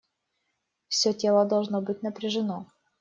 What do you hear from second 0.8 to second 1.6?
Все тело